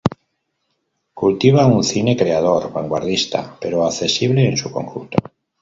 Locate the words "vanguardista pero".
2.79-3.85